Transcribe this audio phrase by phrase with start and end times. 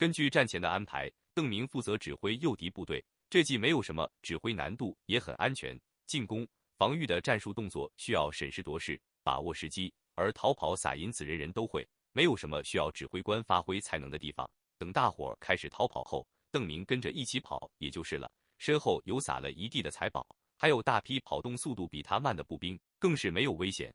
[0.00, 5.78] 根据战前的安排，邓明负责指挥诱敌部队，这既没有什么指挥难度，也很安全。
[6.06, 14.50] 进攻、防御的战术动作需要审时度势，把握时机，而逃跑、撒银子人人都会，没有什么需要指挥官发挥才能的地方。
[14.78, 18.26] 等大伙儿开始逃跑后，邓明跟着一起跑，也就是了。
[18.56, 20.26] 身后有撒了一地的财宝，
[20.56, 23.94] 还有大批跑动速度比他慢的步兵，更是没有危险。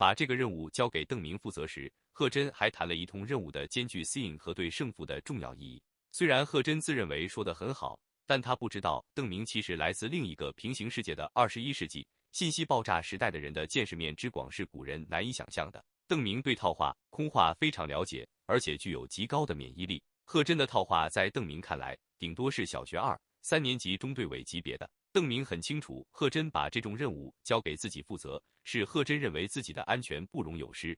[0.00, 5.82] 把这个任务交给邓明负责时，贺真还谈了一通任务的艰巨性和对胜负的重要意义。
[6.10, 15.84] 虽然贺真自认为说得很好，但他不知道邓明其实来自另一个平行世界的二十一世纪信息爆炸时代的人的见识面之广是古人难以想象的。
[16.08, 20.02] 邓明对套话、空话非常了解，而且具有极高的免疫力。
[20.24, 21.94] 贺真的套话在邓明看来。
[22.18, 24.90] 顶多是小学二三年级中队委级别的。
[25.12, 30.96] 邓明很清楚，贺真把这种任务交给自己负责，是贺真认为自己的安全不容有失。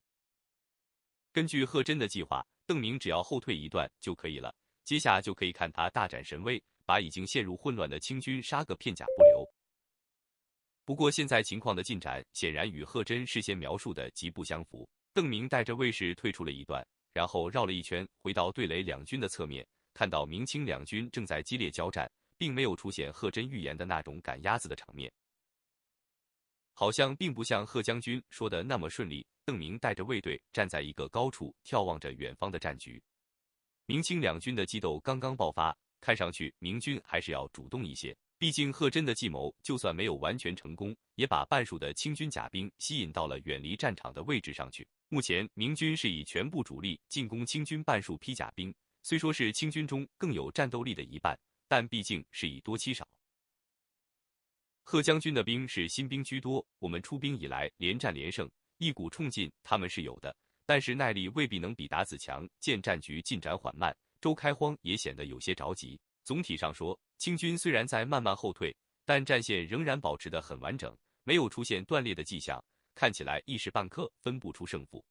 [1.32, 4.54] 根据贺真的计划，邓明只要后退一段就可以了，
[4.84, 9.48] 接下就可以看他大展神威，把已经陷入混乱的清军杀个片甲不留。
[10.84, 14.86] 不过，现在情况的进展显然与贺真事先描述的极不相符。
[15.14, 19.66] 邓明带着卫士退出了一段，然后绕了一圈，回到对垒两军的侧面。
[19.94, 22.10] 看到明清两军正在激烈交战，
[22.42, 25.12] 并没有出现贺真预言的那种赶鸭子的场面，
[26.72, 29.24] 好像并不像贺将军说的那么顺利。
[29.44, 33.00] 邓明带着卫队站在一个高处，眺望着远方的战局。
[33.86, 38.16] 明清两军的激斗刚刚爆发，看上去明军还是要主动一些。
[38.38, 44.84] 毕竟贺真的计谋就算没有完全成功，也把半数的清军甲兵吸引到了远离战场的位置上去。
[45.10, 48.74] 目前明军是以全部主力进攻清军半数披甲兵。
[49.04, 51.38] 虽说是清军中更有战斗力的一半，
[51.72, 53.08] 但毕竟是以多欺少。
[54.82, 62.46] 贺将军的兵是新兵居多，我们出兵以来连战连胜，一股冲劲他们是有的，但是耐力未必能比达子强。
[62.60, 65.98] 见战局进展缓慢，周开荒也显得有些着急。
[66.24, 72.62] 总体上说，清军虽然在慢慢后退，但战线仍然保持得很完整，没有出现断裂的迹象，
[72.94, 75.02] 看起来一时半刻分不出胜负。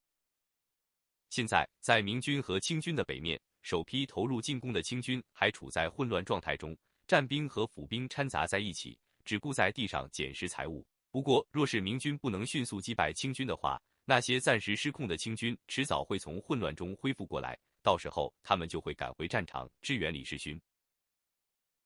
[1.32, 3.42] 现在在明军和清军的北面。
[3.62, 6.76] 首批投入进攻的清军还处在混乱状态中，
[7.08, 10.86] 战兵和府兵掺杂在一起，只顾在地上捡拾财物。
[11.10, 20.60] 不过，若是明军不能迅速击败清军的话，那些暂时失控的清军迟早会从混乱中恢复过来，到时候他们就会赶回战场支援李世勋。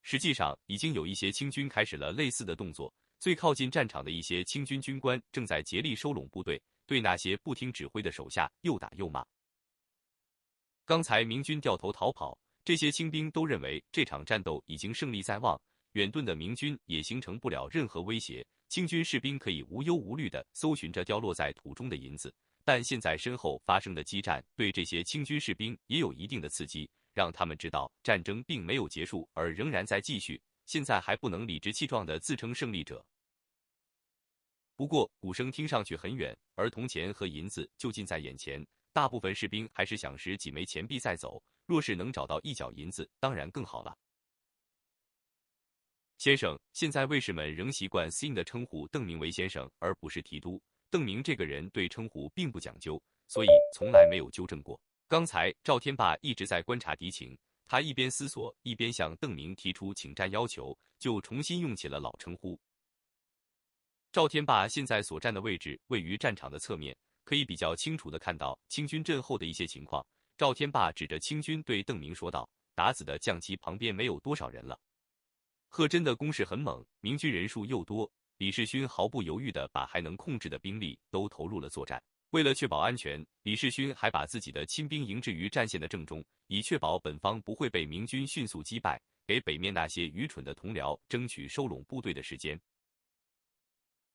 [0.01, 2.93] 实际上，已经有一些清军开始了类似的动作。
[3.19, 9.25] 最靠近战场的一些清军军官正在竭力收拢部队，对那些不听指挥的手下又打又骂。
[10.85, 15.59] 刚才明军掉头逃跑，这些清兵都认为这场战斗已经胜利在望，
[15.93, 22.31] 远遁的明军也形成不了任何威胁，清军士兵可以无忧无虑地搜寻着掉落在土中的银子。
[22.63, 30.39] 但现在身后发生的激战，对这些清军士兵也有一定的刺激，让他们知道战争并没有结束，而仍然在继续。
[30.67, 33.03] 现在还不能理直气壮地自称胜利者。
[34.75, 38.63] 不过鼓声听上去很远，而铜钱和银子就近在眼前。
[38.95, 43.93] 大部分士兵还是想拾几枚钱币再走，若是能找到一角银子，当然更好了。
[46.17, 50.61] 先生，现在卫士们仍习惯 “sin” 的称呼邓明为先生，而不是提督。
[50.89, 52.97] 邓明这个人对称呼并不讲究，
[53.27, 54.79] 所以从来没有纠正过。
[55.09, 62.57] 刚才赵天霸一直在观察敌情，他一边思索，一边向邓明提出请战要求，就重新用起了老称呼。
[64.13, 66.95] 赵天霸现在所站的位置位于战场的侧面。
[67.25, 70.05] 可以比较清楚的看到清军阵后的一些情况。
[70.37, 74.79] 赵天霸指着清军对邓明说道：“打死的将旗旁边没有多少人了。”
[75.67, 82.01] 贺真的攻势很猛，明军人数又多，李世勋毫不犹豫的把还能控制的兵力都投入了作战。
[82.29, 92.59] 为了确保安全，李世勋还把自己的亲兵营置于战线的正中，以确保本方不会被明军迅速击败，给北面那些愚蠢的同僚争取收拢部队的时间。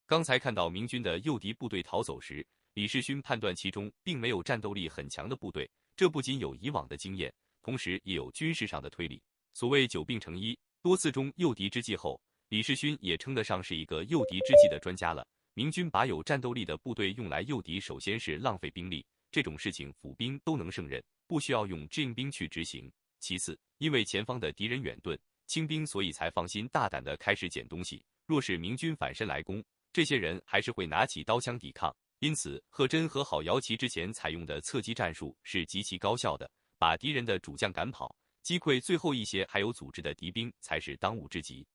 [0.07, 2.47] 刚才看到明军的诱敌部队逃走时。
[2.81, 7.31] 李世勋判断其中并没有战斗力很强的部队，这不仅有以往的经验，
[7.61, 9.21] 同时也有军事上的推理。
[9.53, 12.19] 所谓久病成医，多次中诱敌之计后，
[12.49, 15.29] 李世勋也称得上是一个诱敌之计的专家了。
[15.53, 22.91] 明军把有战斗力的部队用来诱敌，首先是浪费兵力，这种事情府兵都能胜任，不需要用志愿兵去执行。
[23.19, 28.03] 其次，因为前方的敌人远遁，清兵所以才放心大胆的开始捡东西。
[28.25, 29.63] 若是明军反身来攻，
[29.93, 31.95] 这些人还是会拿起刀枪抵抗。
[32.21, 41.67] 因此，贺真和郝瑶旗之前采用的侧击战术是极其高效的，把敌人的主将赶跑，击溃最后一些还有组织的敌兵才是当务之急。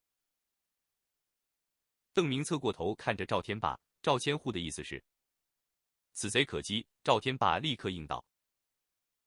[2.13, 5.03] 邓明侧过头看着赵天霸、赵千户的意思是：
[6.13, 6.85] 此贼可击。
[7.03, 8.23] 赵天霸立刻应道：“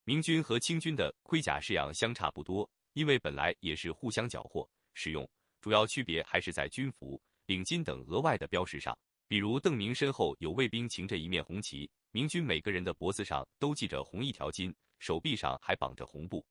[0.05, 5.29] 明军和清军的盔甲式样相差不多，因为本来也是互相缴获使用，
[5.61, 8.97] 主要区别还是在军服、领巾等额外的标识上。
[9.29, 16.43] 比如邓明身后有卫兵擎着一面红旗，明军每个人的脖子上都系着红一条巾，手臂上还绑着红布。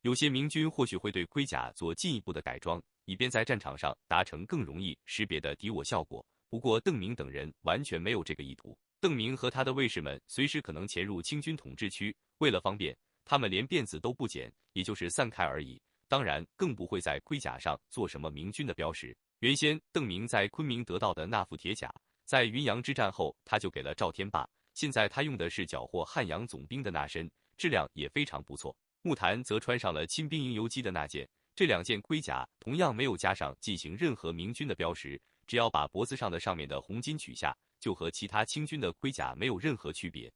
[0.00, 6.24] 有些明军或许会对盔甲做进一步的改装，以便在战场上达成更容易识别的敌我效果。
[6.48, 8.74] 不过邓明等人完全没有这个意图。
[8.98, 15.78] 邓明和他的卫士们随时可能潜入清军统治区，为了方便，他们连辫子都不剪，也就是散开而已。
[16.08, 19.14] 当然，更不会在盔甲上做什么明军的标识。
[19.40, 21.92] 原先邓明在昆明得到的那副铁甲，
[22.24, 24.48] 在云阳之战后他就给了赵天霸。
[24.72, 28.74] 现在他用的是缴获汉阳总兵的那身，质量也非常不错。
[29.02, 40.32] 木檀则穿上了亲兵营游击的那件，这两件盔甲同样没有加上进行任何明军的标识，只要把脖子上的上面的红巾取下，就和其他清军的盔甲没有任何区别。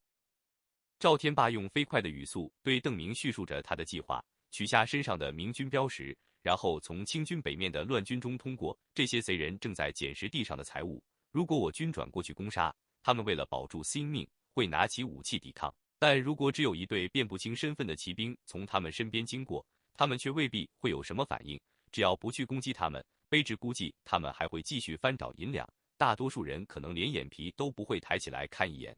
[0.98, 6.16] 赵天霸用飞快的语速对邓明叙述着他的计划：取下身上的明军标识。
[6.42, 11.02] 然后从清军北面的乱军中通过，这些贼人正在捡拾地上的财物。
[11.30, 19.64] 如果我军转过去攻杀，他们为了保住性命，会拿起武器抵抗；但如果只有一队辨不清身份的骑兵从他们身边经过，
[19.94, 21.60] 他们却未必会有什么反应。
[21.92, 25.68] 只要不去攻击他们，卑职估计他们还会继续翻找银两。
[25.96, 28.96] 大多数人可能连眼皮都不会抬起来看一眼。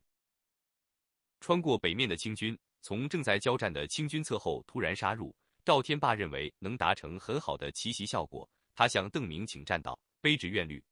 [1.41, 5.35] 穿过北面的清军，从正在交战的清军侧后突然杀入。
[5.65, 10.83] 赵天霸认为能达成很好的奇袭效果，他向邓明请战道：“卑职愿虑。”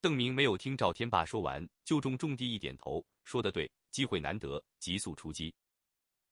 [0.00, 5.54] 邓明没有听赵天霸说完，就重重地一点头，说得对，机会难得，急速出击。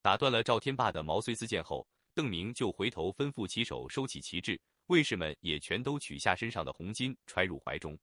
[0.00, 7.98] 打断了赵天霸的毛遂自荐后，邓明就回头吩咐骑手收起旗帜，卫士们也全都取下身上的红巾，揣入怀中。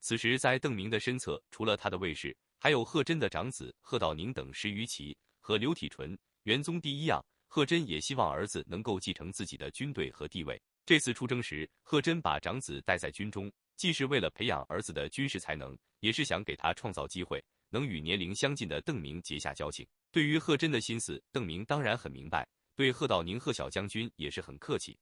[0.00, 7.22] 此时，在邓明的身侧，除了他的卫士，还有贺真的长子贺道宁等十余骑，和刘体纯、元宗第一样。
[7.54, 10.60] 贺真也希望儿子能够继承自己的军队和地位。
[10.84, 19.86] 这次出征时，贺真把长子带在军中，既是为了培养儿子的军事才能，也是想给他创造机会，能与年龄相近的邓明结下交情。
[20.10, 24.98] 对于贺真的心思，邓明当然很明白，对贺道宁贺小将军也是很客气。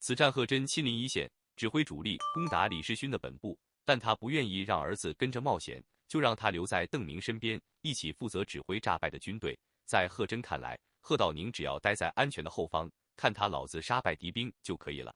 [0.00, 1.26] 此战，贺真亲临一线，
[1.56, 9.58] 指挥主力攻打李世勋的本部，但他不愿意让儿子跟着冒险，就让他留在邓明身边，一起负责指挥诈败的军队。
[9.86, 15.14] 在贺真看来，贺道宁只要待在安全的后方，看他老子杀败敌兵就可以了。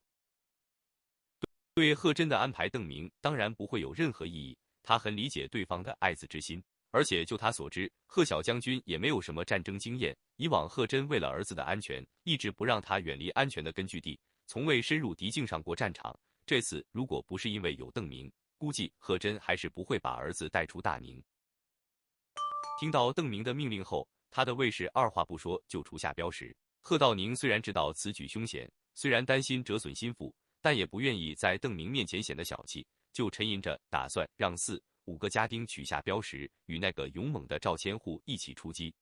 [1.72, 4.58] 对贺真的安排，邓明当然不会有任何异议。
[4.82, 10.14] 他很理解对方的爱子之心，而且就他所知，贺小将军也没有什么战争经验。
[10.36, 16.14] 以往贺真为了儿子的安全，一直不让他远离安全的根据地，从未深入敌境上过战场。
[16.44, 21.24] 这次如果不是因为有邓明，估计贺真还是不会把儿子带出大宁。
[22.78, 24.06] 听到邓明的命令后。
[24.30, 26.54] 他的卫士二话不说就除下标识。
[26.80, 38.94] 贺道宁虽然知道此举凶险，虽然担心折损心腹，但也不愿意在邓明面前显得小气，就沉吟着打算让四五个家丁取下标识，与那个勇猛的赵千户一起出击。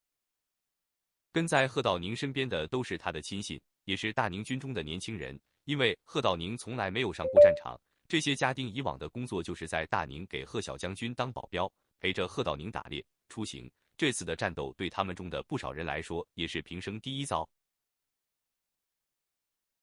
[1.31, 5.39] 跟在贺道宁身边的都是他的亲信，也是大宁军中的年轻人。
[5.65, 13.69] 因为贺道宁从来没有上过战场，这些家丁以往的工作就是在大宁给贺小将军当保镖，陪着贺道宁打猎、出行。
[13.97, 17.49] 这次的战斗对他们中的不少人来说也是平生第一遭，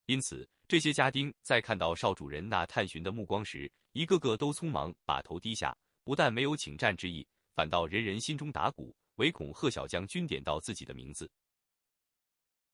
[0.06, 11.28] 因此这些家丁在看到少主人那探寻的目光时，一个个都匆忙把头低下，不但没有请战之意，反倒人人心中打鼓，唯恐贺小将军点到自己的名字。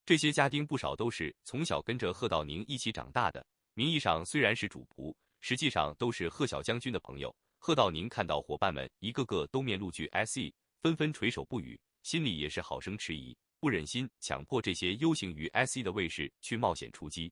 [0.04, 7.35] 这些家丁不少都是从小跟着贺道宁一起长大的，名义上虽然是主仆，实际上都是贺小将军的朋友。
[7.59, 10.52] 贺道宁看到伙伴们一个个都面露惧 se。
[10.82, 17.30] 纷纷垂手不语，心里也是好生迟疑，不忍心强迫这些 U 型于 SE 的卫士去冒险出击。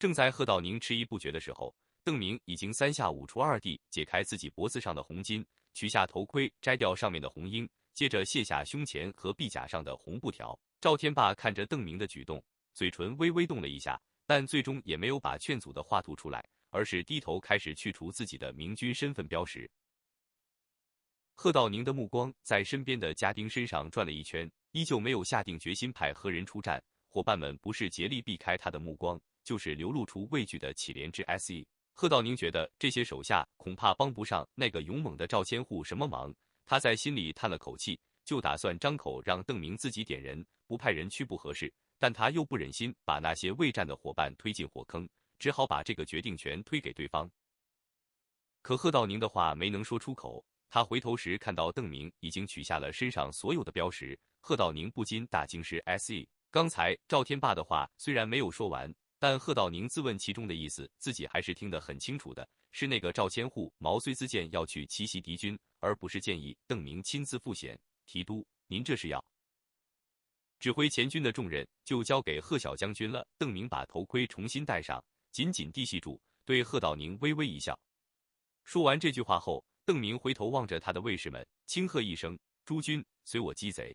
[0.00, 1.72] 正在贺道宁迟疑不决的时候，
[2.02, 10.58] 邓明已经三下五除二地解开自己脖子上的红巾，取下头盔，摘掉上面的红缨，接着卸下胸前和臂甲上的红布条。
[10.80, 13.98] 赵天霸看着邓明的举动，嘴唇微微动了一下。
[14.26, 19.70] 但最终也没有把劝阻的话吐出来，而是低头开始去除自己的明军身份标识。
[21.34, 26.82] 贺道宁的目光在身边的家丁身上转了一圈，依旧没有下定决心派何人出战。
[27.08, 31.66] 伙伴们不是竭力避开他的目光，就是流露出畏惧的乞怜之 se。
[31.92, 36.34] 贺道宁觉得这些手下恐怕帮不上那个勇猛的赵千户什么忙，
[36.66, 41.72] 他在心里叹了口气，就打算张口让邓明自己点人，不派人去不合适。
[41.98, 45.08] 但他又不忍心把那些未战的伙伴推进火坑，
[45.38, 47.30] 只好把这个决定权推给对方。
[48.62, 56.28] 可贺道宁的话没能说出口，他回头时看到邓明已经取下了身上所有的标识，贺道宁不禁大惊失 S.E.
[56.50, 62.48] 刚才赵天霸的话虽然没有说完，但贺道宁自问其中的意思，自己还是听得很清楚的。
[62.72, 68.44] 是那个赵千户毛遂自荐要去奇袭敌军，而不是建议邓明亲自赴险提督。
[68.66, 69.24] 您这是要
[70.58, 73.26] 指挥前军的重任，就交给贺小将军了。
[73.38, 77.78] 邓明把头盔重新戴上，紧紧地系住，对贺道宁微微一笑。
[78.64, 83.94] 说完这句话后，邓明回头望着他的卫士们，轻喝一声：“诸军随我击贼。”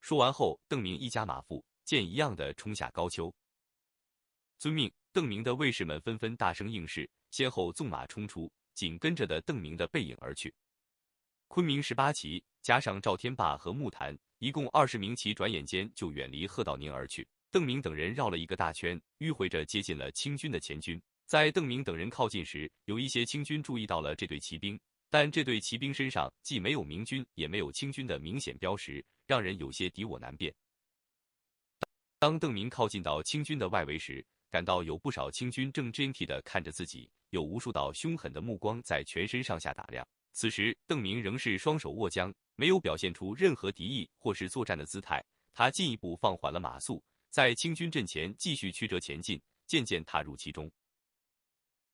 [0.00, 3.34] 说完后，邓明一加马腹，箭一样的冲下高丘。
[4.58, 4.92] 遵命。
[5.12, 7.08] 邓明的卫士们纷纷大声应是。
[7.30, 10.52] 先后纵马冲出，紧跟着的邓明的背影而去。
[11.46, 17.26] 昆明十八骑加上赵天霸和木坛，一共二十名骑，转眼间就远离贺道宁而去。
[17.50, 21.00] 邓明等人绕了一个大圈，迂回着接近了清军的前军。
[21.24, 30.54] 在邓明等人靠近时，有一些清军注意到了这队骑兵，但这队骑兵身上既没有明军，也没有清军的明显标识，让人有些敌我难辨。
[32.18, 37.10] 当邓明靠近到清军的外围时，感到有不少清军正警惕地看着自己。
[37.30, 40.06] 有无数道凶狠的目光在全身上下打量。
[40.32, 45.24] 此时，邓明仍是双手握缰，没有表现出任何敌意或是作战的姿态。
[45.52, 50.70] 他进一步放缓了马速，在清军阵前继续曲折前进，渐渐踏入其中。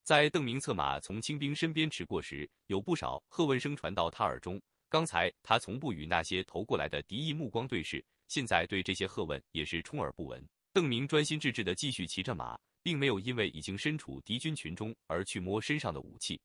[0.02, 4.60] 在邓明策马从清兵身边驰过时，有不少喝问声传到他耳中。
[4.88, 10.44] 刚才他从不与那些投过来的敌意目光对视，现在对这些喝问也是充耳不闻。
[10.72, 12.58] 邓明专心致志地继续骑着马。
[12.82, 16.40] 并没有因为已经身处敌军群中而去摸身上的武器。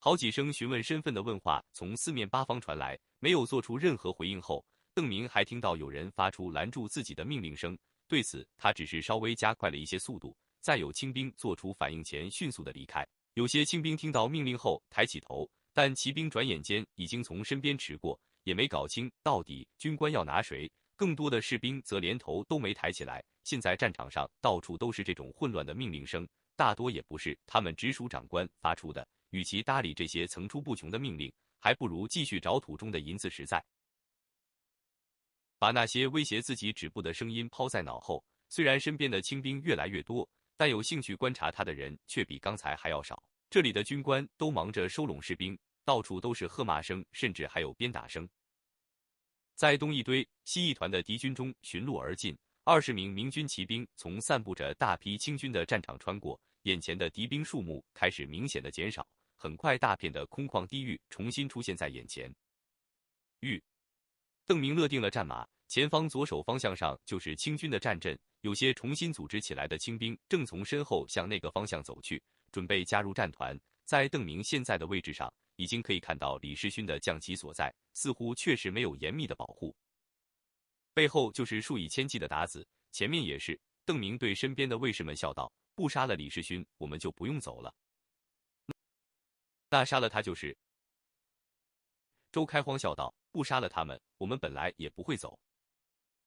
[0.00, 4.64] 好几声询问身份的问话从四面八方传来，没有做出任何回应后，
[4.94, 7.76] 邓明还听到有人发出拦住自己的命令声。
[8.06, 13.04] 对此，他只是稍微加快了一些速度，在有清兵做出反应前迅速的离开。
[13.34, 20.70] 有些清兵听到命令后抬起头，但骑兵转眼间已经从身边驰过，也没搞清到底军官要拿谁。
[20.94, 23.22] 更多的士兵则连头都没抬起来。
[23.42, 29.06] 现在战场上到处都是这种混乱的命令声，大多也不是他们直属长官发出的。
[29.30, 33.64] 与其搭理这些层出不穷的命令，还不如继续找土中的银子实在。
[35.58, 38.24] 把那些威胁自己止步的声音抛在脑后。
[38.50, 43.22] 虽然身边的清兵越来越多，但有兴趣观察他的人却比刚才还要少。
[43.50, 48.26] 这里的军官都忙着收拢士兵，到处都是喝骂声，甚至还有鞭打声。
[49.54, 59.06] 在东一堆、西一团的敌军中巡路而进，二十名明军骑兵从散布着大批清军的战场穿过，眼前的敌兵数目开始明显的减少。
[59.38, 62.30] 很快，大片的空旷地域重新出现在眼前。
[63.40, 63.62] 玉，
[64.44, 73.58] 邓明勒定了战马，前方左手方向上就是清军的战阵，有些重新组织起来的清兵正从身后向那个方向走去，准备加入战团。
[73.84, 75.32] 在邓明现在的位置上。
[75.58, 79.74] 已经可以看到李世勋的将旗所在，似乎确实没有严密的保护。
[80.94, 83.60] 背后就是数以千计的鞑子，前面也是。
[83.84, 87.74] 邓明对身边的卫士们笑道：“不杀了李世勋，我们就不用走了。
[89.70, 90.56] 那杀了他就是。”
[92.30, 95.38] 周开荒笑道：“不杀了他们，我们本来也不会走。”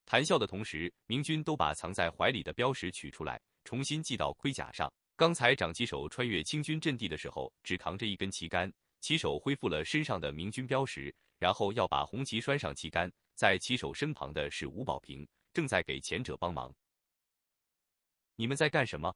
[0.05, 4.91] 谈笑的同时，明军都把藏在怀里的标识取出来，重新系到盔甲上。
[5.15, 8.71] 刚才长旗手穿越清军阵地的时候，只扛着一根旗杆。
[8.99, 13.11] 骑手恢复了身上的明军标识，然后要把红旗拴上旗杆。
[13.35, 16.73] 在骑手身旁的是吴保平，正在给前者帮忙。
[18.35, 19.15] 你们在干什么？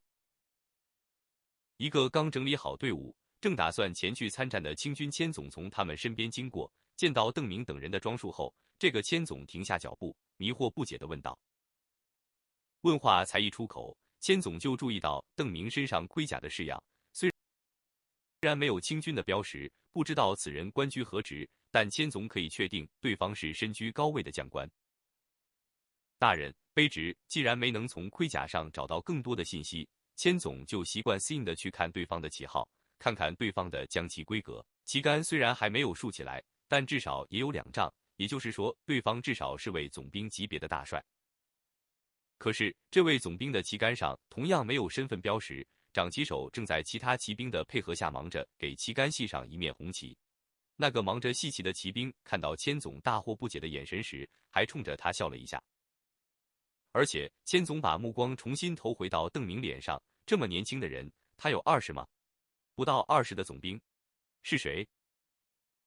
[1.77, 3.15] 一个刚整理好队伍，
[3.45, 11.37] 正打算前去参战的清军千总从他们身边经过，见到邓明等人的装束后，这个千总停下脚步，迷惑不解的问道。
[12.81, 16.83] 问话才一出口，千总就注意到邓明身上盔甲的式样。
[17.13, 17.31] 虽
[18.41, 24.67] 然没有清军的标识，不知道此人官居何职，但千总可以确定对方是身居高位的将官。
[26.17, 32.67] 大人卑职既然没能从盔甲上找到更多的信息，千总就习惯性的去看对方的旗号，
[32.99, 34.65] 看看对方的将旗规格。
[34.83, 41.03] 旗杆虽然还没有竖起来，但至少也有两丈，也就是说，对方至少是位总兵级别的大帅。
[42.37, 45.65] 可是，这位总兵的旗杆上同样没有身份标识。
[45.93, 50.17] 长旗手正在其他骑兵的配合下忙着给旗杆系上一面红旗。
[50.75, 55.63] 那个忙着系旗的骑兵看到千总大惑不解的眼神时，还冲着他笑了一下。
[56.91, 62.05] 而且千总把目光重新投回到邓明脸上，这么年轻的人，他有二十吗？
[62.75, 63.79] 不到二十的总兵
[64.43, 64.87] 是谁？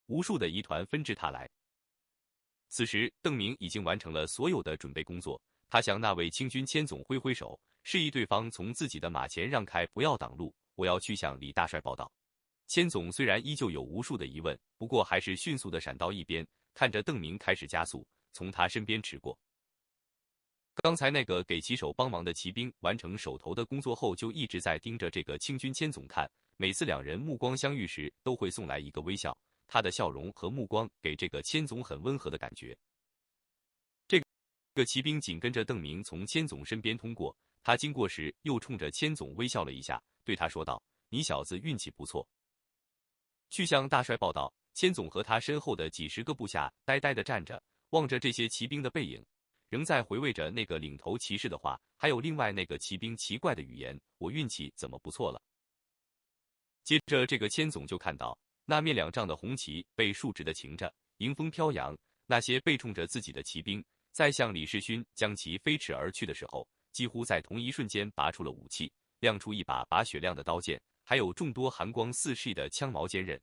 [0.06, 1.48] 无数的疑团纷至沓来。
[2.68, 7.58] 此时，邓明已经完成了所有的准备工作，他向那位清军千总挥挥手。
[7.82, 10.54] 示意对方从自己的马前让开，不要挡路。
[10.74, 12.10] 我要去向李大帅报道。
[12.66, 19.38] 千总虽然依旧有无数的疑问，不过还是迅速的闪到一边，看着邓明开始加速，从他身边驰过。
[20.74, 26.30] 刚才那个给骑手帮忙的骑兵完成手头的工作后，就一直在盯着这个清军千总看。
[26.60, 29.36] 每次两人目光相遇时，都会送来一个微笑。
[29.68, 32.76] 他的笑容和目光给这个千总很温和的感觉。
[34.08, 34.20] 这
[34.74, 42.28] 个骑兵紧跟着邓明从千总身边通过，他经过时又冲着千总微笑了一下，对他说道：“你小子运气不错。”
[43.50, 44.52] 去向大帅报道。
[44.74, 47.60] 千总和他身后的几十个部下呆呆的站着，
[47.90, 49.24] 望着这些骑兵的背影。
[49.68, 54.00] 仍在回味着那个领头骑士的话，还有另外那个骑兵奇怪的语言。
[54.18, 55.42] 我运气怎么不错了？
[56.88, 61.94] 接着，这个千总就看到那面两丈的红旗被竖直的擎着，迎风飘扬。
[62.24, 68.90] 那些背冲着自己的骑兵，在向李世勋将其飞驰而去的时候，几乎在同一瞬间拔出了武器，
[69.20, 73.38] 亮出一把把雪亮的刀剑，还有众多寒光四射的枪矛尖刃。